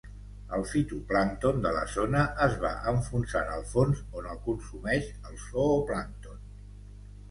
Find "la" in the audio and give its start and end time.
1.75-1.83